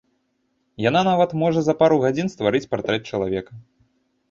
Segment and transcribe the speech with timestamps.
[0.89, 3.63] Яна нават можа за пару гадзін стварыць партрэт чалавека.